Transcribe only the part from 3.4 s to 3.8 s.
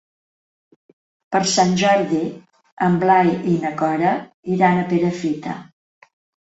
i na